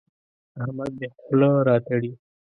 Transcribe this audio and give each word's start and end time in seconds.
احمد 0.61 0.91
مې 0.99 1.07
خوله 1.21 1.49
راتړي. 1.67 2.11